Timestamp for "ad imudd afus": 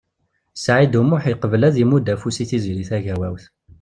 1.67-2.37